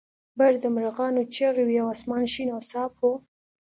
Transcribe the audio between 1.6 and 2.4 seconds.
وې او اسمان